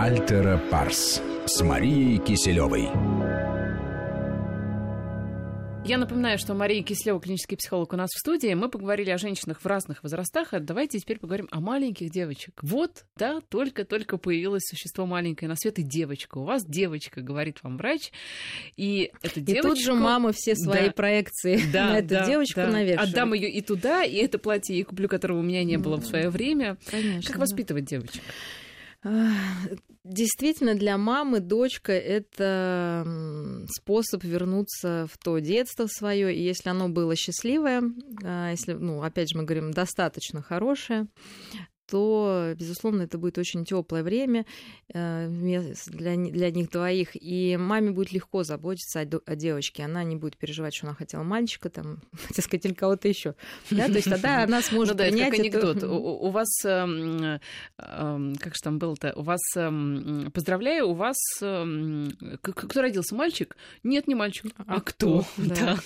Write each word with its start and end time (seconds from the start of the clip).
Альтера 0.00 0.56
Парс 0.70 1.20
с 1.44 1.60
Марией 1.60 2.16
Киселевой. 2.16 2.84
Я 5.84 5.98
напоминаю, 5.98 6.38
что 6.38 6.54
Мария 6.54 6.82
Кислева, 6.82 7.20
клинический 7.20 7.58
психолог, 7.58 7.92
у 7.92 7.96
нас 7.96 8.08
в 8.08 8.18
студии. 8.18 8.54
Мы 8.54 8.70
поговорили 8.70 9.10
о 9.10 9.18
женщинах 9.18 9.60
в 9.60 9.66
разных 9.66 10.02
возрастах, 10.02 10.54
а 10.54 10.60
давайте 10.60 10.98
теперь 11.00 11.18
поговорим 11.18 11.48
о 11.50 11.60
маленьких 11.60 12.08
девочек. 12.08 12.60
Вот, 12.62 13.04
да, 13.16 13.42
только-только 13.50 14.16
появилось 14.16 14.62
существо 14.62 15.04
маленькое 15.04 15.50
на 15.50 15.56
свет, 15.56 15.78
и 15.78 15.82
девочка. 15.82 16.38
У 16.38 16.44
вас 16.44 16.64
девочка, 16.64 17.20
говорит 17.20 17.58
вам 17.62 17.76
врач, 17.76 18.10
и 18.78 19.12
эта 19.20 19.38
девочка... 19.42 19.68
И 19.68 19.70
тут 19.70 19.84
же 19.84 19.92
мама 19.92 20.32
все 20.32 20.56
свои 20.56 20.86
да. 20.86 20.92
проекции 20.92 21.60
да, 21.74 21.88
на 21.88 21.98
эту 21.98 22.08
да, 22.08 22.24
девочку 22.24 22.60
да. 22.60 22.68
навешивает. 22.68 23.10
Отдам 23.10 23.34
ее 23.34 23.50
и 23.50 23.60
туда, 23.60 24.02
и 24.02 24.16
это 24.16 24.38
платье 24.38 24.76
ей 24.76 24.84
куплю, 24.84 25.10
которого 25.10 25.40
у 25.40 25.42
меня 25.42 25.62
не 25.62 25.76
было 25.76 25.98
в 25.98 26.06
свое 26.06 26.30
время. 26.30 26.78
Конечно. 26.90 27.30
Как 27.30 27.38
воспитывать 27.38 27.84
девочек? 27.84 28.22
Действительно, 30.02 30.74
для 30.74 30.96
мамы 30.96 31.40
дочка 31.40 31.92
это 31.92 33.06
способ 33.68 34.24
вернуться 34.24 35.06
в 35.12 35.18
то 35.18 35.38
детство 35.40 35.86
свое, 35.88 36.34
и 36.34 36.42
если 36.42 36.70
оно 36.70 36.88
было 36.88 37.14
счастливое, 37.14 37.82
а, 38.24 38.50
если, 38.50 38.72
ну, 38.72 39.02
опять 39.02 39.30
же, 39.30 39.36
мы 39.36 39.44
говорим, 39.44 39.72
достаточно 39.72 40.40
хорошее, 40.40 41.06
то, 41.90 42.52
безусловно, 42.56 43.02
это 43.02 43.18
будет 43.18 43.36
очень 43.38 43.64
теплое 43.64 44.02
время 44.02 44.46
э, 44.92 45.28
для, 45.28 46.16
для 46.16 46.50
них 46.50 46.70
двоих. 46.70 47.10
И 47.14 47.56
маме 47.56 47.90
будет 47.90 48.12
легко 48.12 48.44
заботиться 48.44 49.00
о, 49.00 49.20
о 49.26 49.36
девочке. 49.36 49.82
Она 49.82 50.04
не 50.04 50.16
будет 50.16 50.36
переживать, 50.36 50.74
что 50.74 50.86
она 50.86 50.94
хотела 50.94 51.22
мальчика, 51.22 51.68
там, 51.68 52.00
хотела 52.28 52.44
сказать, 52.44 52.66
или 52.66 52.74
кого-то 52.74 53.08
еще. 53.08 53.34
Да? 53.70 53.86
То 53.86 53.94
есть 53.94 54.08
тогда 54.08 54.44
она 54.44 54.62
сможет 54.62 54.94
ну, 54.94 54.98
да, 54.98 55.04
принять 55.04 55.30
как 55.30 55.40
анекдот. 55.40 55.76
Это... 55.78 55.88
У, 55.88 56.30
вас, 56.30 56.48
эм, 56.64 57.40
эм, 57.78 58.36
как 58.36 58.54
же 58.54 58.62
там 58.62 58.78
было-то, 58.78 59.12
у 59.16 59.22
вас, 59.22 59.40
эм, 59.56 60.30
поздравляю, 60.32 60.88
у 60.88 60.94
вас, 60.94 61.16
кто 61.40 62.82
родился, 62.82 63.14
мальчик? 63.14 63.56
Нет, 63.82 64.06
не 64.06 64.14
мальчик. 64.14 64.52
А, 64.58 64.76
а 64.76 64.80
кто? 64.80 65.24
Да. 65.36 65.54
да. 65.54 65.78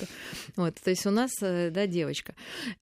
Вот, 0.56 0.74
то 0.74 0.90
есть 0.90 1.06
у 1.06 1.10
нас, 1.10 1.30
э, 1.40 1.70
да, 1.70 1.86
девочка, 1.86 2.34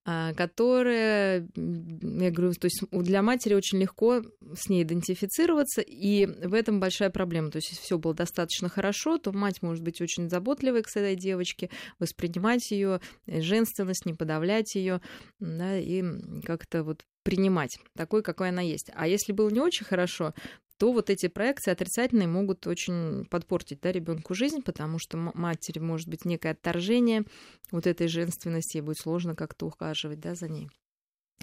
а, 0.03 0.33
которая, 0.33 1.47
я 1.55 2.31
говорю, 2.31 2.53
то 2.53 2.65
есть 2.65 2.83
для 2.91 3.12
для 3.13 3.21
матери 3.21 3.53
очень 3.53 3.77
легко 3.77 4.23
с 4.55 4.69
ней 4.69 4.81
идентифицироваться, 4.81 5.81
и 5.81 6.25
в 6.25 6.55
этом 6.55 6.79
большая 6.79 7.11
проблема. 7.11 7.51
То 7.51 7.57
есть, 7.57 7.69
если 7.69 7.83
все 7.83 7.99
было 7.99 8.15
достаточно 8.15 8.69
хорошо, 8.69 9.19
то 9.19 9.31
мать 9.31 9.61
может 9.61 9.83
быть 9.83 10.01
очень 10.01 10.31
заботливой 10.31 10.81
к 10.81 10.89
этой 10.89 11.15
девочке, 11.15 11.69
воспринимать 11.99 12.71
ее 12.71 13.01
женственность, 13.27 14.07
не 14.07 14.15
подавлять 14.15 14.73
ее, 14.73 14.99
да, 15.39 15.77
и 15.77 16.03
как-то 16.43 16.83
вот 16.83 17.05
принимать 17.21 17.77
такой, 17.95 18.23
какой 18.23 18.49
она 18.49 18.63
есть. 18.63 18.89
А 18.95 19.07
если 19.07 19.31
было 19.31 19.49
не 19.51 19.59
очень 19.59 19.85
хорошо, 19.85 20.33
то 20.79 20.91
вот 20.91 21.11
эти 21.11 21.27
проекции 21.27 21.69
отрицательные 21.69 22.27
могут 22.27 22.65
очень 22.65 23.25
подпортить 23.25 23.79
да, 23.81 23.91
ребенку 23.91 24.33
жизнь, 24.33 24.63
потому 24.63 24.97
что 24.97 25.17
матери 25.35 25.77
может 25.77 26.07
быть 26.07 26.25
некое 26.25 26.53
отторжение 26.53 27.25
вот 27.69 27.85
этой 27.85 28.07
женственности, 28.07 28.77
ей 28.77 28.81
будет 28.81 28.97
сложно 28.97 29.35
как-то 29.35 29.67
ухаживать 29.67 30.19
да, 30.19 30.33
за 30.33 30.49
ней. 30.49 30.67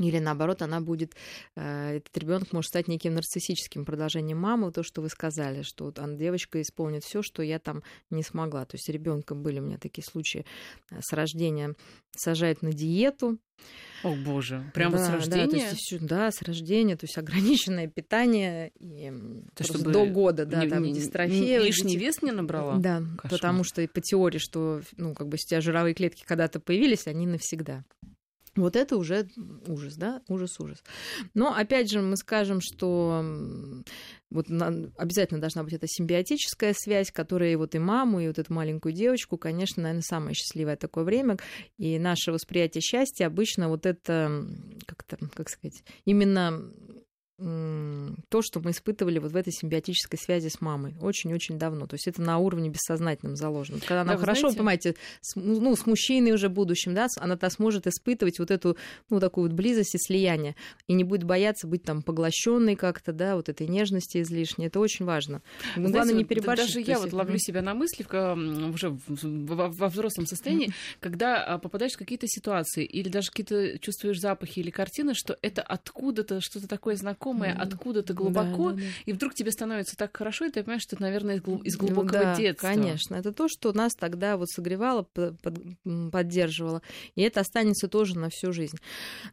Или 0.00 0.18
наоборот, 0.18 0.62
она 0.62 0.80
будет, 0.80 1.14
э, 1.56 1.96
этот 1.96 2.16
ребенок 2.16 2.52
может 2.52 2.68
стать 2.68 2.88
неким 2.88 3.14
нарциссическим 3.14 3.84
продолжением 3.84 4.38
мамы, 4.38 4.72
то, 4.72 4.82
что 4.82 5.02
вы 5.02 5.08
сказали, 5.08 5.62
что 5.62 5.84
вот 5.86 5.98
она, 5.98 6.14
девочка 6.14 6.60
исполнит 6.60 7.04
все, 7.04 7.22
что 7.22 7.42
я 7.42 7.58
там 7.58 7.82
не 8.08 8.22
смогла. 8.22 8.64
То 8.64 8.76
есть 8.76 8.88
ребенком 8.88 9.42
были 9.42 9.60
у 9.60 9.62
меня 9.62 9.78
такие 9.78 10.04
случаи 10.04 10.44
э, 10.90 11.00
с 11.00 11.12
рождения, 11.12 11.74
сажают 12.16 12.62
на 12.62 12.72
диету. 12.72 13.38
О 14.02 14.14
боже, 14.14 14.70
прямо 14.72 14.96
да, 14.96 15.04
с 15.04 15.10
рождения? 15.10 15.46
Да, 15.46 15.50
то 15.50 15.56
есть, 15.56 15.98
да, 16.00 16.30
с 16.30 16.40
рождения, 16.40 16.96
то 16.96 17.04
есть 17.04 17.18
ограниченное 17.18 17.86
питание 17.86 18.72
и 18.80 19.12
то, 19.54 19.64
чтобы 19.64 19.92
до 19.92 20.06
года, 20.06 20.46
да, 20.46 20.64
не, 20.64 20.70
там 20.70 20.82
не, 20.82 20.94
дистрофия. 20.94 21.60
Лишний 21.60 21.98
вес 21.98 22.22
не 22.22 22.32
набрала? 22.32 22.76
Да, 22.76 23.02
Кошмар. 23.18 23.30
потому 23.30 23.64
что 23.64 23.86
по 23.88 24.00
теории, 24.00 24.38
что, 24.38 24.80
ну, 24.96 25.14
как 25.14 25.28
бы, 25.28 25.34
у 25.34 25.36
тебя 25.36 25.60
жировые 25.60 25.92
клетки 25.92 26.24
когда-то 26.26 26.60
появились, 26.60 27.06
они 27.06 27.26
навсегда. 27.26 27.84
Вот 28.56 28.74
это 28.76 28.96
уже 28.96 29.28
ужас, 29.68 29.94
да, 29.96 30.22
ужас-ужас. 30.28 30.82
Но 31.34 31.54
опять 31.54 31.90
же 31.90 32.00
мы 32.02 32.16
скажем, 32.16 32.60
что 32.60 33.24
вот 34.30 34.46
обязательно 34.96 35.40
должна 35.40 35.62
быть 35.62 35.72
эта 35.72 35.86
симбиотическая 35.88 36.74
связь, 36.76 37.10
которая 37.10 37.52
и 37.52 37.56
вот 37.56 37.74
и 37.74 37.78
маму, 37.78 38.20
и 38.20 38.26
вот 38.26 38.38
эту 38.38 38.52
маленькую 38.52 38.92
девочку, 38.92 39.36
конечно, 39.36 39.82
наверное, 39.82 40.02
самое 40.02 40.34
счастливое 40.34 40.76
такое 40.76 41.04
время. 41.04 41.36
И 41.78 41.98
наше 41.98 42.32
восприятие 42.32 42.80
счастья 42.80 43.26
обычно 43.26 43.68
вот 43.68 43.86
это, 43.86 44.46
как-то, 44.86 45.18
как 45.34 45.48
сказать, 45.48 45.82
именно 46.04 46.72
то, 47.40 48.42
что 48.42 48.60
мы 48.60 48.72
испытывали 48.72 49.18
вот 49.18 49.32
в 49.32 49.36
этой 49.36 49.50
симбиотической 49.52 50.18
связи 50.18 50.48
с 50.48 50.60
мамой 50.60 50.94
очень-очень 51.00 51.58
давно. 51.58 51.86
То 51.86 51.94
есть 51.94 52.06
это 52.06 52.20
на 52.20 52.36
уровне 52.38 52.68
бессознательном 52.68 53.34
заложено. 53.36 53.80
Когда 53.80 54.02
она 54.02 54.12
да, 54.12 54.18
хорошо, 54.18 54.50
знаете... 54.50 54.58
понимаете, 54.58 54.94
с, 55.22 55.36
ну, 55.36 55.74
с 55.74 55.86
мужчиной 55.86 56.32
уже 56.32 56.50
будущим, 56.50 56.94
да, 56.94 57.06
она-то 57.16 57.48
сможет 57.48 57.86
испытывать 57.86 58.38
вот 58.38 58.50
эту, 58.50 58.76
ну, 59.08 59.20
такую 59.20 59.48
вот 59.48 59.56
близость 59.56 59.94
и 59.94 59.98
слияние, 59.98 60.54
и 60.86 60.92
не 60.92 61.02
будет 61.02 61.24
бояться 61.24 61.66
быть 61.66 61.82
там 61.82 62.02
поглощенной 62.02 62.76
как-то, 62.76 63.12
да, 63.12 63.36
вот 63.36 63.48
этой 63.48 63.66
нежности 63.68 64.20
излишней. 64.20 64.66
Это 64.66 64.78
очень 64.78 65.06
важно. 65.06 65.40
Но 65.76 65.88
знаете, 65.88 65.92
главное 65.92 66.14
не 66.14 66.24
переборщить. 66.24 66.66
Даже 66.66 66.80
я 66.80 66.98
вот 66.98 67.12
ловлю 67.14 67.38
себя 67.38 67.62
на 67.62 67.72
мысли 67.72 68.04
уже 68.04 68.98
во 69.08 69.88
взрослом 69.88 70.26
состоянии, 70.26 70.72
когда 71.00 71.42
а, 71.42 71.58
попадаешь 71.58 71.92
в 71.92 71.98
какие-то 71.98 72.26
ситуации 72.28 72.84
или 72.84 73.08
даже 73.08 73.30
какие-то 73.30 73.78
чувствуешь 73.78 74.20
запахи 74.20 74.60
или 74.60 74.70
картины, 74.70 75.14
что 75.14 75.38
это 75.40 75.62
откуда-то 75.62 76.40
что-то 76.40 76.68
такое 76.68 76.96
знакомое, 76.96 77.29
знакомое 77.30 77.54
mm. 77.54 77.62
откуда-то 77.62 78.14
глубоко, 78.14 78.70
да, 78.70 78.76
да, 78.76 78.82
да. 78.82 78.88
и 79.06 79.12
вдруг 79.12 79.34
тебе 79.34 79.50
становится 79.50 79.96
так 79.96 80.16
хорошо, 80.16 80.46
и 80.46 80.50
ты 80.50 80.62
понимаешь, 80.62 80.82
что 80.82 80.96
это, 80.96 81.02
наверное, 81.02 81.40
из 81.64 81.76
глубокого 81.76 82.12
да, 82.12 82.36
детства. 82.36 82.68
Конечно, 82.68 83.14
это 83.14 83.32
то, 83.32 83.48
что 83.48 83.72
нас 83.72 83.92
тогда 83.94 84.36
вот 84.36 84.48
согревало, 84.48 85.06
поддерживало, 86.12 86.82
и 87.14 87.22
это 87.22 87.40
останется 87.40 87.88
тоже 87.88 88.18
на 88.18 88.28
всю 88.30 88.52
жизнь. 88.52 88.78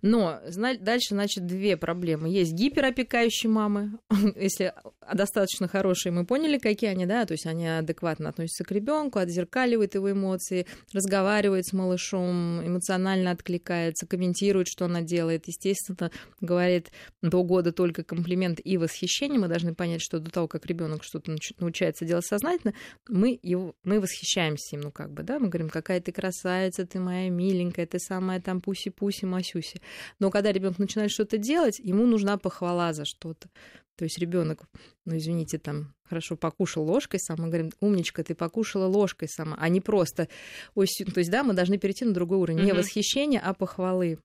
Но 0.02 0.40
дальше, 0.80 1.10
значит, 1.10 1.46
две 1.46 1.78
проблемы. 1.78 2.30
Есть 2.30 2.54
гиперопекающие 2.54 3.50
мамы, 3.50 4.00
если 4.36 4.74
достаточно 5.14 5.68
хорошие, 5.68 6.12
мы 6.12 6.26
поняли, 6.26 6.58
какие 6.58 6.90
они, 6.90 7.06
да, 7.06 7.26
то 7.26 7.34
есть 7.34 7.46
они 7.46 7.68
адекватно 7.68 8.30
относятся 8.30 8.64
к 8.64 8.72
ребенку, 8.72 9.20
отзеркаливают 9.20 9.96
его 9.96 10.12
эмоции, 10.12 10.68
разговаривают 10.94 11.66
с 11.66 11.74
малышом, 11.74 12.66
эмоционально 12.66 13.32
откликается, 13.32 14.06
комментирует, 14.06 14.68
что 14.68 14.86
она 14.86 15.02
делает, 15.02 15.48
естественно, 15.48 16.12
говорит 16.42 16.92
до 17.22 17.44
года 17.44 17.72
только 17.72 17.87
только 17.88 18.04
комплимент 18.04 18.60
и 18.64 18.78
восхищение, 18.78 19.40
мы 19.40 19.48
должны 19.48 19.74
понять, 19.74 20.02
что 20.02 20.20
до 20.20 20.30
того, 20.30 20.48
как 20.48 20.66
ребенок 20.66 21.04
что-то 21.04 21.36
научается 21.60 22.06
делать 22.06 22.26
сознательно, 22.26 22.74
мы, 23.08 23.40
его, 23.42 23.76
мы 23.84 24.02
восхищаемся 24.02 24.76
им, 24.76 24.82
ну 24.82 24.92
как 24.92 25.12
бы, 25.12 25.24
да, 25.24 25.40
мы 25.40 25.48
говорим, 25.48 25.70
какая 25.70 26.02
ты 26.02 26.12
красавица, 26.12 26.86
ты 26.86 27.00
моя 27.00 27.30
миленькая, 27.30 27.86
ты 27.86 28.00
самая 28.00 28.42
там 28.42 28.62
пуси-пуси, 28.62 29.26
масюси. 29.26 29.82
Но 30.20 30.30
когда 30.32 30.52
ребенок 30.52 30.80
начинает 30.80 31.12
что-то 31.12 31.38
делать, 31.38 31.80
ему 31.80 32.06
нужна 32.06 32.38
похвала 32.38 32.92
за 32.94 33.06
что-то. 33.06 33.50
То 33.96 34.04
есть 34.04 34.20
ребенок, 34.20 34.64
ну 35.06 35.18
извините, 35.18 35.58
там 35.58 35.96
хорошо 36.04 36.36
покушал 36.36 36.84
ложкой 36.84 37.20
сама, 37.20 37.46
мы 37.46 37.50
говорим, 37.50 37.72
умничка, 37.80 38.24
ты 38.24 38.36
покушала 38.36 38.86
ложкой 38.86 39.30
сама, 39.30 39.58
а 39.60 39.70
не 39.70 39.82
просто, 39.82 40.28
ой, 40.76 40.88
то 40.88 41.20
есть 41.20 41.32
да, 41.32 41.44
мы 41.44 41.54
должны 41.54 41.78
перейти 41.78 42.06
на 42.06 42.14
другой 42.14 42.38
уровень, 42.38 42.60
угу. 42.60 42.68
не 42.68 42.74
восхищения, 42.74 43.40
а 43.40 43.54
похвалы. 43.54 44.20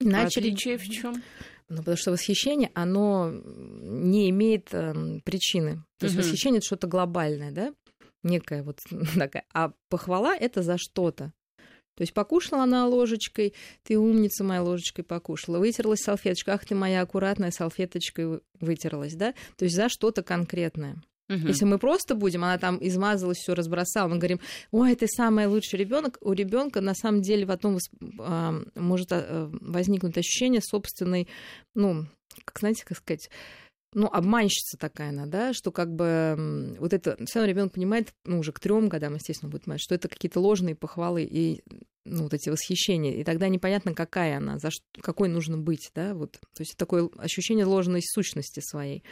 Начали... 0.00 0.48
Отличие 0.48 0.78
в 0.78 0.88
чем? 0.88 1.22
Ну, 1.72 1.78
потому 1.78 1.96
что 1.96 2.10
восхищение, 2.10 2.70
оно 2.74 3.32
не 3.32 4.28
имеет 4.28 4.68
э, 4.72 5.20
причины. 5.24 5.82
То 5.98 6.04
есть 6.04 6.14
угу. 6.14 6.22
восхищение 6.22 6.58
это 6.58 6.66
что-то 6.66 6.86
глобальное, 6.86 7.50
да? 7.50 7.74
Некая 8.22 8.62
вот 8.62 8.80
такая. 9.16 9.46
А 9.54 9.72
похвала 9.88 10.36
это 10.36 10.62
за 10.62 10.76
что-то. 10.76 11.32
То 11.94 12.02
есть 12.02 12.12
покушала 12.12 12.64
она 12.64 12.86
ложечкой, 12.86 13.54
ты 13.84 13.98
умница 13.98 14.44
моя 14.44 14.62
ложечкой 14.62 15.04
покушала, 15.04 15.58
вытерлась 15.58 16.00
салфеточкой, 16.00 16.54
ах 16.54 16.66
ты 16.66 16.74
моя 16.74 17.00
аккуратная 17.00 17.50
салфеточкой 17.50 18.40
вытерлась, 18.60 19.14
да? 19.14 19.32
То 19.56 19.64
есть 19.64 19.74
за 19.74 19.88
что-то 19.88 20.22
конкретное. 20.22 21.02
Угу. 21.28 21.48
Если 21.48 21.64
мы 21.64 21.78
просто 21.78 22.14
будем, 22.14 22.44
она 22.44 22.58
там 22.58 22.78
измазалась, 22.80 23.38
все 23.38 23.54
разбросала, 23.54 24.08
мы 24.08 24.18
говорим, 24.18 24.40
ой, 24.70 24.94
ты 24.94 25.06
самый 25.06 25.46
лучший 25.46 25.78
ребенок. 25.78 26.18
У 26.20 26.32
ребенка 26.32 26.80
на 26.80 26.94
самом 26.94 27.22
деле 27.22 27.46
потом 27.46 27.78
а, 28.18 28.54
может 28.74 29.08
а, 29.12 29.50
возникнуть 29.60 30.18
ощущение 30.18 30.60
собственной, 30.60 31.28
ну, 31.74 32.06
как 32.44 32.58
знаете, 32.58 32.84
как 32.84 32.98
сказать, 32.98 33.30
ну, 33.94 34.06
обманщица 34.06 34.78
такая 34.78 35.10
она, 35.10 35.26
да, 35.26 35.52
что 35.52 35.70
как 35.70 35.94
бы 35.94 36.76
вот 36.78 36.92
это, 36.92 37.16
равно 37.34 37.44
ребенок 37.44 37.72
понимает, 37.72 38.14
ну, 38.24 38.38
уже 38.38 38.52
к 38.52 38.60
трем 38.60 38.88
годам, 38.88 39.14
естественно, 39.14 39.50
будет 39.50 39.64
понимать, 39.64 39.82
что 39.82 39.94
это 39.94 40.08
какие-то 40.08 40.40
ложные 40.40 40.74
похвалы 40.74 41.24
и 41.24 41.62
ну, 42.04 42.24
вот 42.24 42.34
эти 42.34 42.48
восхищения, 42.48 43.12
и 43.14 43.22
тогда 43.22 43.48
непонятно, 43.48 43.94
какая 43.94 44.38
она, 44.38 44.58
за 44.58 44.70
что, 44.70 44.84
какой 45.00 45.28
нужно 45.28 45.58
быть, 45.58 45.90
да, 45.94 46.14
вот, 46.14 46.32
то 46.32 46.60
есть 46.60 46.76
такое 46.76 47.08
ощущение 47.18 47.64
ложной 47.64 48.00
сущности 48.02 48.60
своей. 48.60 49.04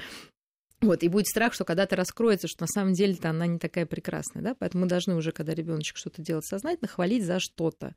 Вот, 0.80 1.02
и 1.02 1.08
будет 1.08 1.26
страх, 1.26 1.52
что 1.52 1.64
когда-то 1.64 1.94
раскроется, 1.94 2.48
что 2.48 2.62
на 2.62 2.66
самом 2.66 2.94
деле-то 2.94 3.28
она 3.30 3.46
не 3.46 3.58
такая 3.58 3.84
прекрасная, 3.84 4.42
да, 4.42 4.54
поэтому 4.58 4.84
мы 4.84 4.88
должны 4.88 5.14
уже, 5.14 5.30
когда 5.30 5.54
ребеночек 5.54 5.98
что-то 5.98 6.22
делает 6.22 6.46
сознательно, 6.46 6.88
хвалить 6.88 7.24
за 7.24 7.38
что-то, 7.38 7.94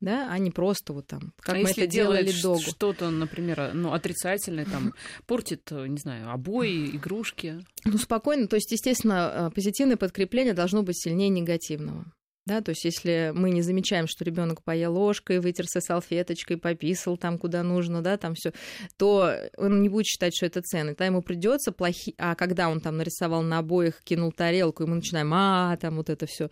да, 0.00 0.28
а 0.30 0.38
не 0.38 0.50
просто 0.50 0.92
вот 0.92 1.06
там, 1.06 1.32
как 1.40 1.54
а 1.54 1.58
мы 1.58 1.68
если 1.68 1.84
это 1.84 1.92
делали 1.92 2.32
догу. 2.42 2.60
что-то, 2.60 3.08
например, 3.08 3.72
ну, 3.72 3.92
отрицательное, 3.94 4.66
там, 4.66 4.92
портит, 5.26 5.70
не 5.70 5.98
знаю, 5.98 6.30
обои, 6.30 6.96
игрушки. 6.96 7.64
Ну, 7.84 7.96
спокойно, 7.96 8.48
то 8.48 8.56
есть, 8.56 8.70
естественно, 8.70 9.48
э, 9.48 9.50
позитивное 9.54 9.96
подкрепление 9.96 10.52
должно 10.52 10.82
быть 10.82 11.00
сильнее 11.00 11.30
негативного. 11.30 12.04
Да, 12.46 12.60
то 12.60 12.70
есть 12.70 12.84
если 12.84 13.32
мы 13.34 13.50
не 13.50 13.60
замечаем, 13.60 14.06
что 14.06 14.24
ребенок 14.24 14.62
поел 14.62 14.94
ложкой, 14.94 15.40
вытерся 15.40 15.80
салфеточкой, 15.80 16.56
пописал 16.56 17.16
там, 17.16 17.38
куда 17.38 17.64
нужно, 17.64 18.02
да, 18.02 18.16
там 18.16 18.34
все, 18.34 18.52
то 18.96 19.32
он 19.56 19.82
не 19.82 19.88
будет 19.88 20.06
считать, 20.06 20.34
что 20.34 20.46
это 20.46 20.62
ценно. 20.62 20.90
Тогда 20.90 21.06
ему 21.06 21.22
придется 21.22 21.72
плохи... 21.72 22.14
А 22.18 22.36
когда 22.36 22.68
он 22.68 22.80
там 22.80 22.98
нарисовал 22.98 23.42
на 23.42 23.58
обоих, 23.58 24.00
кинул 24.04 24.30
тарелку, 24.30 24.84
и 24.84 24.86
мы 24.86 24.94
начинаем, 24.96 25.32
а, 25.34 25.76
там 25.76 25.96
вот 25.96 26.08
это 26.08 26.26
все. 26.26 26.48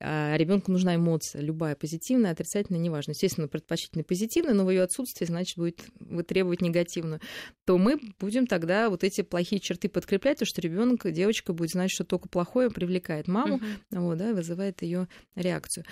А 0.00 0.36
ребенку 0.36 0.70
нужна 0.70 0.96
эмоция, 0.96 1.40
любая, 1.40 1.74
позитивная, 1.76 2.32
отрицательная, 2.32 2.80
неважно. 2.80 3.12
Естественно, 3.12 3.48
предпочтительно 3.48 4.04
позитивная, 4.04 4.52
но 4.52 4.66
в 4.66 4.70
ее 4.70 4.82
отсутствии, 4.82 5.24
значит, 5.24 5.56
будет 5.56 5.80
требовать 6.26 6.60
негативную. 6.60 7.20
То 7.64 7.78
мы 7.78 7.98
будем 8.20 8.46
тогда 8.46 8.90
вот 8.90 9.02
эти 9.02 9.22
плохие 9.22 9.60
черты 9.60 9.88
подкреплять, 9.88 10.40
то 10.40 10.44
что 10.44 10.60
ребенок, 10.60 11.10
девочка 11.10 11.54
будет 11.54 11.70
знать, 11.70 11.90
что 11.90 12.04
только 12.04 12.28
плохое 12.28 12.70
привлекает 12.70 13.28
маму, 13.28 13.56
uh-huh. 13.56 14.00
вот, 14.00 14.18
да, 14.18 14.34
вызывает 14.34 14.82
ее 14.82 15.08
реакцию. 15.38 15.84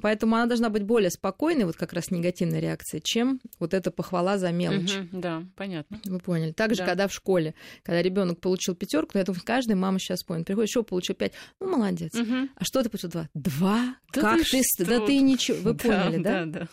Поэтому 0.00 0.36
она 0.36 0.46
должна 0.46 0.70
быть 0.70 0.82
более 0.82 1.10
спокойной, 1.10 1.64
вот 1.64 1.76
как 1.76 1.92
раз 1.92 2.10
негативная 2.10 2.60
реакция, 2.60 3.00
чем 3.02 3.40
вот 3.58 3.74
эта 3.74 3.90
похвала 3.90 4.38
за 4.38 4.52
мелочь. 4.52 4.96
Угу, 4.96 5.20
да, 5.20 5.44
понятно. 5.56 6.00
Вы 6.04 6.18
поняли. 6.20 6.52
Также, 6.52 6.78
да. 6.78 6.86
когда 6.86 7.08
в 7.08 7.12
школе, 7.12 7.54
когда 7.82 8.02
ребенок 8.02 8.40
получил 8.40 8.74
пятерку, 8.74 9.18
я 9.18 9.24
думаю, 9.24 9.42
каждая 9.44 9.76
мама 9.76 9.98
сейчас 9.98 10.22
понял. 10.22 10.44
Приходит, 10.44 10.70
что 10.70 10.82
получил 10.82 11.14
пять? 11.14 11.32
Ну, 11.60 11.68
молодец. 11.68 12.14
Угу. 12.14 12.48
А 12.56 12.64
что 12.64 12.82
ты 12.82 12.88
получил 12.88 13.10
два? 13.10 13.28
Два? 13.34 13.96
Да 14.12 14.20
как 14.20 14.42
ты? 14.44 14.62
ты 14.76 14.84
да 14.84 15.00
ты 15.00 15.18
ничего. 15.20 15.58
Вы 15.58 15.74
поняли, 15.74 16.22
да? 16.22 16.44
Да, 16.44 16.60
да. 16.60 16.68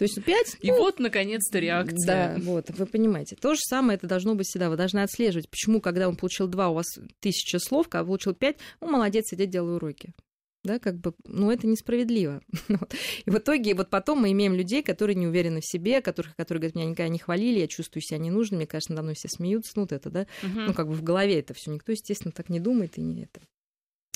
То 0.00 0.04
есть 0.04 0.24
пять. 0.24 0.56
И 0.62 0.70
ну, 0.70 0.78
вот, 0.78 0.98
наконец-то, 0.98 1.58
реакция. 1.58 2.06
Да, 2.06 2.42
вот, 2.42 2.70
вы 2.70 2.86
понимаете. 2.86 3.36
То 3.36 3.52
же 3.52 3.60
самое 3.60 3.98
это 3.98 4.06
должно 4.06 4.34
быть 4.34 4.46
всегда. 4.46 4.70
Вы 4.70 4.76
должны 4.76 5.00
отслеживать, 5.00 5.50
почему, 5.50 5.82
когда 5.82 6.08
он 6.08 6.16
получил 6.16 6.48
два, 6.48 6.70
у 6.70 6.74
вас 6.74 6.86
тысяча 7.20 7.58
слов, 7.58 7.90
когда 7.90 8.06
получил 8.06 8.32
пять, 8.32 8.56
ну, 8.80 8.90
молодец, 8.90 9.26
сидеть, 9.28 9.50
делай 9.50 9.76
уроки 9.76 10.14
да, 10.62 10.78
как 10.78 10.98
бы, 10.98 11.14
ну, 11.24 11.50
это 11.50 11.66
несправедливо. 11.66 12.42
И 13.24 13.30
в 13.30 13.38
итоге 13.38 13.74
вот 13.74 13.90
потом 13.90 14.20
мы 14.20 14.32
имеем 14.32 14.54
людей, 14.54 14.82
которые 14.82 15.16
не 15.16 15.26
уверены 15.26 15.60
в 15.60 15.66
себе, 15.66 16.00
которых, 16.00 16.36
которые 16.36 16.60
говорят, 16.60 16.76
меня 16.76 16.86
никогда 16.86 17.08
не 17.08 17.18
хвалили, 17.18 17.60
я 17.60 17.66
чувствую 17.66 18.02
себя 18.02 18.18
ненужным, 18.18 18.58
мне 18.58 18.66
кажется, 18.66 18.92
надо 18.92 19.02
мной 19.02 19.14
все 19.14 19.28
смеются, 19.28 19.72
ну, 19.76 19.82
вот 19.82 19.92
это, 19.92 20.10
да, 20.10 20.22
uh-huh. 20.42 20.66
ну, 20.66 20.74
как 20.74 20.88
бы 20.88 20.94
в 20.94 21.02
голове 21.02 21.38
это 21.38 21.54
все 21.54 21.70
никто, 21.70 21.92
естественно, 21.92 22.32
так 22.32 22.48
не 22.48 22.60
думает 22.60 22.98
и 22.98 23.02
не 23.02 23.24
это. 23.24 23.40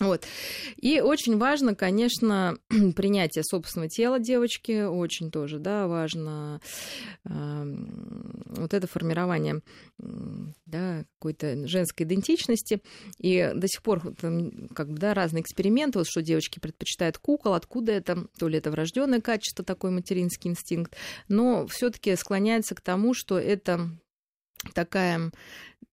Вот. 0.00 0.26
И 0.76 1.00
очень 1.00 1.38
важно, 1.38 1.76
конечно, 1.76 2.58
принятие 2.96 3.44
собственного 3.44 3.88
тела 3.88 4.19
девочки, 4.19 4.82
очень 4.82 5.31
тоже, 5.31 5.61
да, 5.61 5.87
важно 5.87 6.61
э, 7.25 7.76
вот 8.56 8.75
это 8.75 8.88
формирование 8.88 9.61
да, 10.67 11.05
какой-то 11.19 11.69
женской 11.69 12.06
идентичности. 12.06 12.82
И 13.19 13.52
до 13.55 13.69
сих 13.69 13.82
пор 13.85 14.14
там, 14.17 14.69
как 14.75 14.88
бы, 14.91 14.99
да, 14.99 15.14
разные 15.14 15.43
эксперименты, 15.43 16.00
вот 16.00 16.08
что 16.08 16.23
девочки 16.23 16.58
предпочитают 16.58 17.19
кукол, 17.19 17.55
откуда 17.55 17.93
это, 17.93 18.26
то 18.37 18.49
ли 18.49 18.58
это 18.58 18.73
врожденное 18.73 19.20
качество, 19.20 19.64
такой 19.64 19.93
материнский 19.93 20.50
инстинкт, 20.50 20.96
но 21.29 21.69
все-таки 21.69 22.17
склоняется 22.17 22.75
к 22.75 22.81
тому, 22.81 23.14
что 23.14 23.38
это 23.38 23.91
такая 24.73 25.31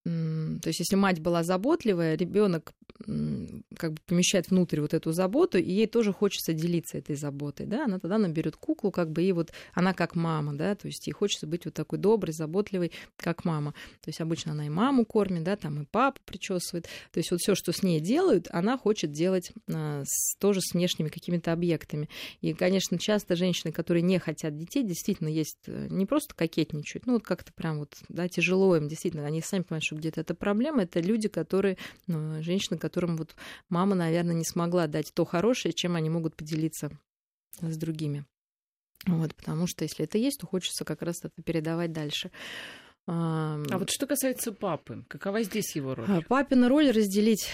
то 0.04 0.68
есть, 0.68 0.80
если 0.80 0.96
мать 0.96 1.20
была 1.20 1.44
заботливая, 1.44 2.16
ребенок 2.16 2.74
как 3.78 3.94
бы 3.94 4.00
помещает 4.06 4.50
внутрь 4.50 4.82
вот 4.82 4.94
эту 4.94 5.12
заботу, 5.12 5.58
и 5.58 5.72
ей 5.72 5.88
тоже 5.88 6.14
хочется 6.14 6.54
делиться 6.54 6.98
этой 6.98 7.16
заботой, 7.16 7.66
да, 7.66 7.86
она 7.86 8.00
тогда 8.00 8.18
наберет 8.18 8.56
куклу, 8.56 8.92
как 8.92 9.12
бы, 9.12 9.24
и 9.24 9.32
вот 9.32 9.52
она 9.74 9.94
как 9.94 10.16
мама, 10.16 10.54
да, 10.54 10.76
то 10.76 10.88
есть 10.88 11.08
ей 11.08 11.14
хочется 11.14 11.48
быть 11.48 11.66
вот 11.66 11.74
такой 11.74 12.00
доброй, 12.00 12.34
заботливой, 12.34 12.92
как 13.18 13.46
мама. 13.46 13.74
То 14.02 14.10
есть 14.10 14.22
обычно 14.22 14.52
она 14.52 14.68
и 14.68 14.70
маму 14.70 15.06
кормит, 15.06 15.44
да, 15.44 15.56
там 15.56 15.82
и 15.82 15.86
папу 15.86 16.20
причесывает. 16.26 16.88
То 17.12 17.20
есть 17.20 17.32
вот 17.32 17.40
все, 17.40 17.56
что 17.56 17.72
с 17.72 17.84
ней 17.84 18.00
делают, 18.00 18.48
она 18.52 18.78
хочет 18.78 19.12
делать 19.12 19.52
а, 19.68 20.04
с, 20.06 20.36
тоже 20.38 20.62
с 20.62 20.74
внешними 20.74 21.10
какими-то 21.10 21.54
объектами. 21.54 22.10
И, 22.42 22.54
конечно, 22.54 22.98
часто 23.00 23.36
женщины, 23.36 23.72
которые 23.72 24.04
не 24.04 24.20
хотят 24.20 24.56
детей, 24.56 24.84
действительно 24.84 25.28
есть 25.28 25.58
э, 25.68 25.88
не 25.90 26.06
просто 26.06 26.36
кокетничают, 26.36 27.06
ну 27.06 27.14
вот 27.14 27.24
как-то 27.24 27.52
прям 27.54 27.80
вот, 27.80 27.96
да, 28.10 28.28
тяжело 28.28 28.76
им, 28.76 28.88
действительно, 28.88 29.26
они 29.26 29.42
сами 29.42 29.64
понимают, 29.64 29.84
что 29.92 29.98
где-то 29.98 30.22
это 30.22 30.34
проблема, 30.34 30.84
это 30.84 31.02
люди, 31.02 31.28
которые, 31.28 31.78
ну, 32.08 32.42
женщины, 32.42 32.78
которым 32.78 33.18
вот 33.18 33.36
мама, 33.70 33.96
наверное, 33.96 34.34
не 34.36 34.46
смогла 34.46 34.88
дать 34.88 35.14
то 35.14 35.26
хорошее, 35.26 35.74
чем 35.74 35.96
они 35.96 36.10
могут 36.10 36.36
поделиться 36.36 36.90
с 37.60 37.78
другими. 37.78 38.26
Вот, 39.06 39.36
потому 39.36 39.68
что 39.68 39.84
если 39.84 40.06
это 40.06 40.18
есть, 40.18 40.40
то 40.40 40.48
хочется 40.48 40.86
как 40.86 41.02
раз 41.02 41.20
это 41.24 41.42
передавать 41.44 41.92
дальше. 41.92 42.32
А 43.08 43.58
вот 43.78 43.90
что 43.90 44.06
касается 44.08 44.52
папы, 44.52 45.04
какова 45.08 45.44
здесь 45.44 45.76
его 45.76 45.96
роль? 45.96 46.06
А, 46.08 46.22
папина 46.22 46.70
роль 46.70 46.92
разделить 46.92 47.50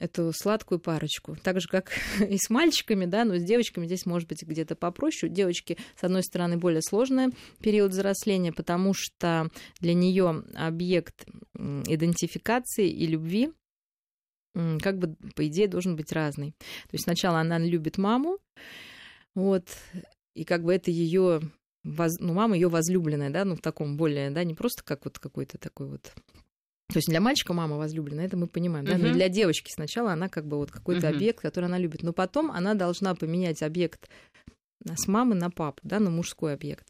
эту 0.00 0.32
сладкую 0.34 0.78
парочку. 0.80 1.36
Так 1.42 1.60
же, 1.60 1.68
как 1.68 1.92
и 2.20 2.36
с 2.38 2.50
мальчиками, 2.50 3.06
да, 3.06 3.24
но 3.24 3.36
с 3.36 3.42
девочками 3.42 3.86
здесь 3.86 4.06
может 4.06 4.28
быть 4.28 4.42
где-то 4.42 4.76
попроще. 4.76 5.30
У 5.30 5.34
девочки, 5.34 5.78
с 5.98 6.04
одной 6.04 6.22
стороны, 6.22 6.56
более 6.56 6.82
сложный 6.82 7.28
период 7.60 7.92
взросления, 7.92 8.52
потому 8.52 8.92
что 8.94 9.48
для 9.80 9.94
нее 9.94 10.44
объект 10.54 11.26
идентификации 11.54 12.88
и 12.88 13.06
любви 13.06 13.52
как 14.54 14.98
бы, 14.98 15.16
по 15.34 15.46
идее, 15.48 15.66
должен 15.66 15.96
быть 15.96 16.12
разный. 16.12 16.52
То 16.60 16.92
есть 16.92 17.04
сначала 17.04 17.40
она 17.40 17.58
любит 17.58 17.96
маму, 17.96 18.38
вот, 19.34 19.66
и 20.34 20.44
как 20.44 20.62
бы 20.62 20.74
это 20.74 20.90
ее 20.90 21.40
воз... 21.84 22.18
ну, 22.18 22.32
мама 22.32 22.54
ее 22.54 22.68
возлюбленная, 22.68 23.30
да, 23.30 23.44
ну, 23.44 23.56
в 23.56 23.60
таком 23.60 23.96
более, 23.96 24.30
да, 24.30 24.44
не 24.44 24.54
просто 24.54 24.82
как 24.82 25.04
вот 25.04 25.18
какой-то 25.18 25.58
такой 25.58 25.88
вот 25.88 26.12
то 26.88 26.98
есть 26.98 27.08
для 27.08 27.22
мальчика 27.22 27.54
мама 27.54 27.78
возлюбленная, 27.78 28.26
это 28.26 28.36
мы 28.36 28.46
понимаем, 28.46 28.84
да? 28.84 28.96
Uh-huh. 28.96 29.08
но 29.08 29.12
для 29.14 29.30
девочки 29.30 29.70
сначала 29.72 30.12
она 30.12 30.28
как 30.28 30.46
бы 30.46 30.58
вот 30.58 30.70
какой-то 30.70 31.06
uh-huh. 31.06 31.14
объект, 31.14 31.40
который 31.40 31.64
она 31.64 31.78
любит, 31.78 32.02
но 32.02 32.12
потом 32.12 32.50
она 32.50 32.74
должна 32.74 33.14
поменять 33.14 33.62
объект 33.62 34.10
с 34.84 35.06
мамы 35.06 35.34
на 35.34 35.50
папу, 35.50 35.80
да, 35.84 36.00
на 36.00 36.10
мужской 36.10 36.52
объект. 36.52 36.86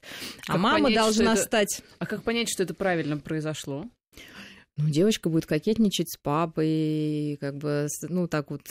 А 0.49 0.55
как 0.55 0.61
мама 0.61 0.85
понять, 0.85 0.99
должна 0.99 1.35
это... 1.35 1.43
стать... 1.43 1.83
А 1.99 2.06
как 2.06 2.25
понять, 2.25 2.49
что 2.50 2.65
это 2.65 2.75
правильно 2.75 3.19
произошло? 3.19 3.87
Ну, 4.77 4.89
девочка 4.89 5.29
будет 5.29 5.47
кокетничать 5.47 6.11
с 6.11 6.17
папой, 6.17 7.37
как 7.41 7.59
бы, 7.59 7.87
ну, 8.09 8.27
так 8.27 8.50
вот, 8.50 8.62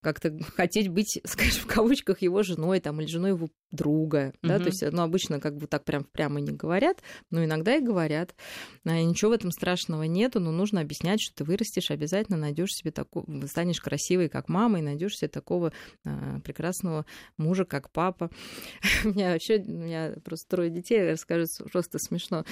как-то 0.00 0.36
хотеть 0.56 0.88
быть, 0.88 1.20
скажем, 1.24 1.62
в 1.62 1.66
кавычках 1.66 2.22
его 2.22 2.42
женой 2.42 2.80
там, 2.80 3.00
или 3.00 3.08
женой 3.08 3.30
его 3.30 3.48
друга, 3.70 4.28
mm-hmm. 4.28 4.48
да, 4.48 4.58
то 4.58 4.66
есть, 4.66 4.82
ну, 4.92 5.02
обычно 5.02 5.40
как 5.40 5.56
бы 5.56 5.66
так 5.66 5.84
прям 5.84 6.04
прямо 6.04 6.40
не 6.40 6.52
говорят, 6.52 7.02
но 7.30 7.44
иногда 7.44 7.76
и 7.76 7.82
говорят. 7.82 8.34
А 8.84 9.00
ничего 9.02 9.32
в 9.32 9.34
этом 9.34 9.50
страшного 9.50 10.04
нету, 10.04 10.40
но 10.40 10.50
нужно 10.50 10.80
объяснять, 10.80 11.20
что 11.20 11.36
ты 11.36 11.44
вырастешь, 11.44 11.90
обязательно 11.90 12.38
найдешь 12.38 12.70
себе 12.70 12.90
такого, 12.90 13.26
станешь 13.46 13.80
красивой, 13.80 14.28
как 14.28 14.48
мама, 14.48 14.78
и 14.78 14.82
найдешь 14.82 15.16
себе 15.16 15.28
такого 15.28 15.72
а, 16.04 16.40
прекрасного 16.40 17.04
мужа, 17.36 17.64
как 17.64 17.90
папа. 17.90 18.30
у 19.04 19.08
меня 19.08 19.32
вообще, 19.32 19.58
у 19.58 19.70
меня 19.70 20.14
просто 20.24 20.48
трое 20.48 20.70
детей, 20.70 21.12
расскажу, 21.12 21.44
просто 21.70 21.98
смешно. 21.98 22.44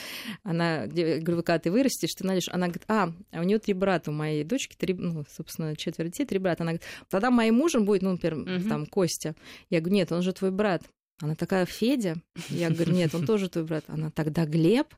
Она, 0.42 0.86
говорю, 0.86 1.42
когда 1.42 1.58
ты 1.58 1.70
вырастешь, 1.70 2.14
ты 2.14 2.26
найдешь, 2.26 2.48
она 2.50 2.66
говорит, 2.66 2.84
а, 2.88 3.12
а 3.32 3.40
у 3.40 3.42
нее 3.42 3.58
три 3.58 3.72
брата, 3.72 4.10
у 4.10 4.14
моей 4.14 4.44
дочки, 4.44 4.76
три, 4.76 4.92
ну, 4.92 5.24
собственно, 5.34 5.74
четверо 5.76 6.08
детей, 6.08 6.26
три 6.26 6.38
брата. 6.38 6.62
Она 6.62 6.72
говорит, 6.72 6.86
тогда 7.08 7.30
моим 7.36 7.54
мужем 7.54 7.84
будет, 7.84 8.02
ну, 8.02 8.12
например, 8.12 8.38
угу. 8.38 8.68
там, 8.68 8.86
Костя. 8.86 9.34
Я 9.70 9.80
говорю, 9.80 9.96
нет, 9.96 10.12
он 10.12 10.22
же 10.22 10.32
твой 10.32 10.50
брат. 10.50 10.82
Она 11.20 11.34
такая, 11.34 11.64
Федя? 11.66 12.16
Я 12.50 12.70
говорю, 12.70 12.92
нет, 12.92 13.14
он 13.14 13.24
тоже 13.26 13.48
твой 13.48 13.64
брат. 13.64 13.84
Она 13.88 14.10
тогда 14.10 14.44
Глеб? 14.44 14.88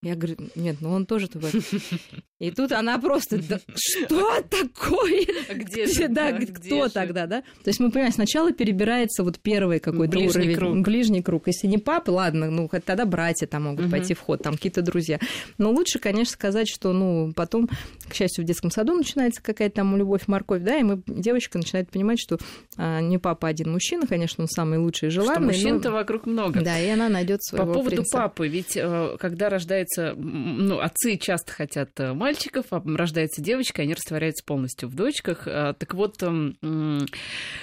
Я 0.00 0.14
говорю, 0.14 0.36
нет, 0.54 0.76
ну 0.80 0.90
он 0.90 1.06
тоже 1.06 1.28
брат. 1.34 1.52
И 2.38 2.52
тут 2.52 2.70
она 2.70 2.98
просто, 3.00 3.38
да, 3.48 3.58
что 3.74 4.40
такое? 4.42 5.26
А 5.50 5.54
где 5.54 5.86
же? 5.86 6.06
Да, 6.06 6.30
да 6.30 6.46
кто 6.46 6.86
же? 6.86 6.92
тогда, 6.92 7.26
да? 7.26 7.40
То 7.40 7.70
есть 7.70 7.80
мы 7.80 7.90
понимаем, 7.90 8.12
сначала 8.12 8.52
перебирается 8.52 9.24
вот 9.24 9.40
первый 9.40 9.80
какой-то 9.80 10.12
ближний 10.12 10.42
уровень, 10.42 10.56
круг. 10.56 10.78
ближний 10.84 11.22
круг. 11.22 11.48
Если 11.48 11.66
не 11.66 11.78
папа, 11.78 12.12
ладно, 12.12 12.48
ну 12.48 12.68
тогда 12.68 13.06
братья 13.06 13.48
там 13.48 13.64
могут 13.64 13.86
угу. 13.86 13.90
пойти 13.90 14.14
в 14.14 14.20
ход, 14.20 14.40
там 14.40 14.54
какие-то 14.54 14.82
друзья. 14.82 15.18
Но 15.58 15.72
лучше, 15.72 15.98
конечно, 15.98 16.32
сказать, 16.32 16.68
что, 16.68 16.92
ну, 16.92 17.32
потом, 17.34 17.68
к 18.08 18.14
счастью, 18.14 18.44
в 18.44 18.46
детском 18.46 18.70
саду 18.70 18.94
начинается 18.94 19.42
какая-то 19.42 19.76
там 19.76 19.96
любовь, 19.96 20.28
морковь, 20.28 20.62
да, 20.62 20.76
и 20.76 20.84
мы, 20.84 21.02
девочка 21.08 21.58
начинает 21.58 21.90
понимать, 21.90 22.20
что 22.20 22.38
а, 22.76 23.00
не 23.00 23.18
папа 23.18 23.48
один 23.48 23.72
мужчина, 23.72 24.06
конечно, 24.06 24.44
он 24.44 24.48
самый 24.48 24.78
лучший 24.78 25.08
и 25.08 25.10
желанный. 25.10 25.52
Что 25.52 25.64
мужчин-то 25.64 25.90
но... 25.90 25.96
вокруг 25.96 26.26
много. 26.26 26.60
Да, 26.60 26.78
и 26.78 26.88
она 26.88 27.08
найдет 27.08 27.42
своего 27.42 27.66
По 27.66 27.74
поводу 27.74 27.96
принца. 27.96 28.16
папы, 28.16 28.46
ведь 28.46 28.76
э, 28.76 29.16
когда 29.18 29.48
рождается, 29.48 29.87
ну, 29.96 30.80
отцы 30.80 31.16
часто 31.16 31.52
хотят 31.52 31.90
э, 31.98 32.12
мальчиков, 32.12 32.66
а 32.70 32.82
рождается 32.84 33.42
девочка, 33.42 33.82
они 33.82 33.94
растворяются 33.94 34.44
полностью 34.44 34.88
в 34.88 34.94
дочках. 34.94 35.42
А, 35.46 35.72
так 35.74 35.94
вот, 35.94 36.22
эм, 36.22 37.06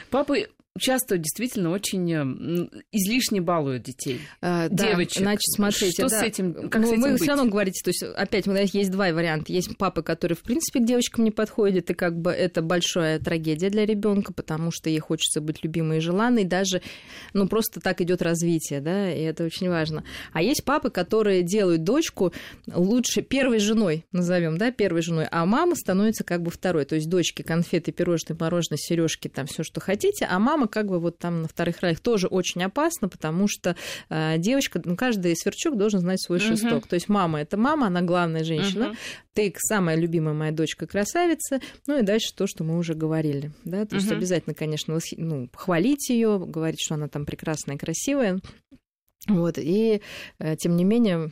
папы 0.09 0.49
часто 0.77 1.17
действительно 1.17 1.71
очень 1.71 2.69
излишне 2.91 3.39
балуют 3.41 3.83
детей. 3.83 4.19
А, 4.41 4.67
девочек. 4.67 5.19
Да, 5.19 5.21
значит, 5.21 5.53
смотрите, 5.53 5.91
что 5.91 6.09
да. 6.09 6.19
с 6.19 6.23
этим, 6.23 6.69
как 6.69 6.81
ну, 6.81 6.87
с 6.87 6.91
этим 6.91 7.01
Вы 7.01 7.17
все 7.17 7.27
равно 7.27 7.45
говорите, 7.45 7.81
то 7.83 7.89
есть 7.89 8.03
опять 8.03 8.45
есть 8.73 8.91
два 8.91 9.09
варианта. 9.11 9.53
Есть 9.53 9.77
папы, 9.77 10.03
которые 10.03 10.35
в 10.35 10.41
принципе 10.41 10.79
к 10.79 10.85
девочкам 10.85 11.23
не 11.23 11.31
подходят, 11.31 11.89
и 11.89 11.93
как 11.93 12.19
бы 12.19 12.31
это 12.31 12.61
большая 12.61 13.19
трагедия 13.19 13.69
для 13.69 13.85
ребенка, 13.85 14.33
потому 14.33 14.71
что 14.71 14.89
ей 14.89 14.99
хочется 14.99 15.39
быть 15.39 15.63
любимой 15.63 15.97
и 15.97 16.01
желанной, 16.01 16.43
даже, 16.43 16.81
ну 17.33 17.47
просто 17.47 17.79
так 17.79 18.01
идет 18.01 18.21
развитие, 18.21 18.81
да, 18.81 19.11
и 19.11 19.21
это 19.21 19.45
очень 19.45 19.69
важно. 19.69 20.03
А 20.33 20.41
есть 20.41 20.65
папы, 20.65 20.89
которые 20.89 21.43
делают 21.43 21.83
дочку 21.83 22.33
лучше 22.67 23.21
первой 23.21 23.59
женой, 23.59 24.05
назовем, 24.11 24.57
да, 24.57 24.71
первой 24.71 25.01
женой, 25.01 25.27
а 25.31 25.45
мама 25.45 25.75
становится 25.75 26.23
как 26.23 26.41
бы 26.41 26.51
второй, 26.51 26.85
то 26.85 26.95
есть 26.95 27.09
дочки 27.09 27.41
конфеты, 27.41 27.91
пирожные, 27.91 28.37
мороженое, 28.37 28.77
сережки, 28.77 29.29
там 29.29 29.45
все, 29.47 29.63
что 29.63 29.79
хотите, 29.79 30.25
а 30.25 30.37
мама 30.39 30.64
как 30.67 30.87
бы 30.87 30.99
вот 30.99 31.17
там 31.17 31.41
на 31.41 31.47
вторых 31.47 31.81
ролях 31.81 31.99
тоже 31.99 32.27
очень 32.27 32.63
опасно, 32.63 33.09
потому 33.09 33.47
что 33.47 33.75
э, 34.09 34.37
девочка, 34.37 34.81
ну, 34.83 34.95
каждый 34.95 35.35
сверчок 35.35 35.77
должен 35.77 35.99
знать 35.99 36.21
свой 36.21 36.39
uh-huh. 36.39 36.55
шесток. 36.55 36.87
То 36.87 36.95
есть 36.95 37.09
мама 37.09 37.41
это 37.41 37.57
мама, 37.57 37.87
она 37.87 38.01
главная 38.01 38.43
женщина. 38.43 38.85
Uh-huh. 38.85 38.97
Ты 39.33 39.53
самая 39.57 39.95
любимая 39.95 40.33
моя 40.33 40.51
дочка 40.51 40.87
красавица. 40.87 41.59
Ну 41.87 41.99
и 41.99 42.03
дальше 42.03 42.33
то, 42.35 42.47
что 42.47 42.63
мы 42.63 42.77
уже 42.77 42.93
говорили. 42.93 43.51
Да? 43.63 43.85
То 43.85 43.95
uh-huh. 43.95 43.99
есть 43.99 44.11
обязательно, 44.11 44.53
конечно, 44.53 44.97
ну, 45.17 45.49
хвалить 45.53 46.09
ее, 46.09 46.39
говорить, 46.39 46.81
что 46.81 46.95
она 46.95 47.07
там 47.07 47.25
прекрасная, 47.25 47.77
красивая. 47.77 48.39
Вот, 49.27 49.57
и 49.57 50.01
э, 50.39 50.55
тем 50.55 50.75
не 50.75 50.83
менее 50.83 51.31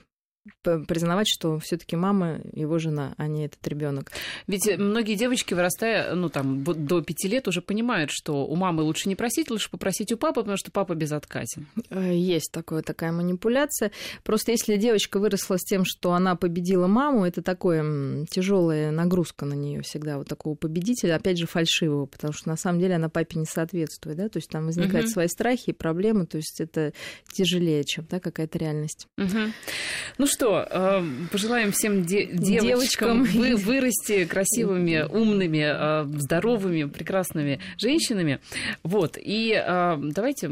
признавать, 0.61 1.27
что 1.27 1.59
все-таки 1.59 1.95
мама 1.95 2.41
его 2.51 2.77
жена, 2.79 3.13
а 3.17 3.27
не 3.27 3.45
этот 3.45 3.65
ребенок. 3.67 4.11
Ведь 4.47 4.77
многие 4.77 5.15
девочки, 5.15 5.53
вырастая, 5.53 6.15
ну 6.15 6.29
там 6.29 6.63
до 6.63 7.01
пяти 7.01 7.27
лет, 7.27 7.47
уже 7.47 7.61
понимают, 7.61 8.11
что 8.11 8.45
у 8.45 8.55
мамы 8.55 8.83
лучше 8.83 9.07
не 9.07 9.15
просить, 9.15 9.49
лучше 9.49 9.69
попросить 9.69 10.11
у 10.11 10.17
папы, 10.17 10.41
потому 10.41 10.57
что 10.57 10.71
папа 10.71 10.95
безотказен. 10.95 11.67
Э, 11.89 12.13
есть 12.13 12.51
такое, 12.51 12.81
такая 12.81 13.11
манипуляция. 13.11 13.91
Просто 14.23 14.51
если 14.51 14.75
девочка 14.75 15.19
выросла 15.19 15.57
с 15.57 15.63
тем, 15.63 15.83
что 15.85 16.13
она 16.13 16.35
победила 16.35 16.87
маму, 16.87 17.25
это 17.25 17.41
такая 17.41 18.25
тяжелая 18.29 18.91
нагрузка 18.91 19.45
на 19.45 19.53
нее 19.53 19.81
всегда, 19.81 20.17
вот 20.17 20.27
такого 20.27 20.55
победителя, 20.55 21.15
опять 21.15 21.37
же, 21.37 21.47
фальшивого, 21.47 22.05
потому 22.05 22.33
что 22.33 22.49
на 22.49 22.57
самом 22.57 22.79
деле 22.79 22.95
она 22.95 23.09
папе 23.09 23.39
не 23.39 23.45
соответствует, 23.45 24.17
да, 24.17 24.27
то 24.27 24.37
есть 24.37 24.49
там 24.49 24.65
возникают 24.65 25.05
угу. 25.05 25.13
свои 25.13 25.27
страхи 25.27 25.69
и 25.69 25.73
проблемы, 25.73 26.25
то 26.25 26.37
есть 26.37 26.59
это 26.59 26.93
тяжелее, 27.31 27.83
чем 27.85 28.05
да, 28.09 28.19
какая-то 28.19 28.57
реальность. 28.57 29.07
Угу. 29.17 29.39
Ну 30.17 30.27
что, 30.33 30.67
э, 30.69 31.03
пожелаем 31.31 31.71
всем 31.71 32.03
де- 32.03 32.25
девочкам, 32.25 32.67
девочкам. 32.67 33.23
Вы, 33.23 33.55
вырасти 33.55 34.25
красивыми, 34.25 35.05
умными, 35.09 35.63
э, 35.63 36.05
здоровыми, 36.19 36.85
прекрасными 36.85 37.59
женщинами. 37.77 38.39
Вот. 38.83 39.17
И 39.17 39.53
э, 39.53 39.97
давайте 40.01 40.51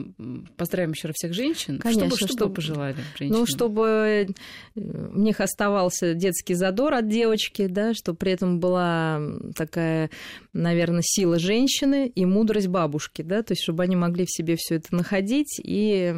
поздравим 0.58 0.92
еще 0.92 1.08
раз 1.08 1.16
всех 1.16 1.34
женщин. 1.34 1.80
Конечно, 1.80 2.06
чтобы, 2.06 2.18
чтобы, 2.18 2.34
чтобы 2.34 2.54
пожелали 2.54 2.96
женщинам? 3.18 3.40
Ну, 3.42 3.46
чтобы 3.46 4.28
у 4.76 5.20
них 5.20 5.42
оставался 5.42 6.14
детский 6.14 6.54
задор 6.54 6.94
от 6.94 7.10
девочки, 7.10 7.68
да, 7.68 7.94
чтобы 7.94 8.18
при 8.18 8.32
этом 8.32 8.60
была 8.60 9.22
такая, 9.56 10.10
наверное, 10.54 11.02
сила 11.04 11.40
женщины 11.40 12.08
и 12.08 12.26
мудрость 12.26 12.68
бабушки, 12.68 13.22
да, 13.22 13.44
то 13.44 13.54
есть 13.54 13.64
чтобы 13.64 13.84
они 13.84 13.96
могли 13.96 14.26
в 14.26 14.32
себе 14.32 14.56
все 14.58 14.76
это 14.76 14.96
находить 14.96 15.60
и 15.64 16.14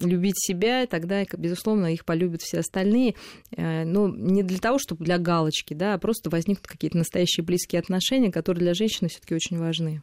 любить 0.00 0.38
себя, 0.38 0.82
и 0.82 0.86
тогда, 0.86 1.24
безусловно, 1.36 1.92
их 1.92 2.04
полюбят 2.04 2.42
все 2.42 2.58
остальные 2.58 3.14
э, 3.56 3.84
ну, 3.84 4.08
не 4.08 4.42
для 4.42 4.58
того, 4.58 4.78
чтобы 4.78 5.04
для 5.04 5.18
галочки, 5.18 5.74
да, 5.74 5.94
а 5.94 5.98
просто 5.98 6.30
возникнут 6.30 6.66
какие-то 6.66 6.98
настоящие 6.98 7.44
близкие 7.44 7.80
отношения, 7.80 8.32
которые 8.32 8.62
для 8.62 8.74
женщины 8.74 9.08
все-таки 9.08 9.34
очень 9.34 9.58
важны. 9.58 10.02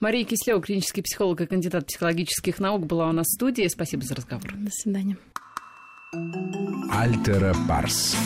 Мария 0.00 0.24
Кислева, 0.24 0.60
клинический 0.60 1.02
психолог 1.02 1.40
и 1.40 1.46
кандидат 1.46 1.86
психологических 1.86 2.58
наук, 2.58 2.86
была 2.86 3.08
у 3.08 3.12
нас 3.12 3.26
в 3.26 3.34
студии. 3.34 3.68
Спасибо 3.68 4.04
за 4.04 4.14
разговор. 4.14 4.52
До 4.54 4.70
свидания. 4.70 5.16
Альтера 6.90 7.54
Парс. 7.68 8.16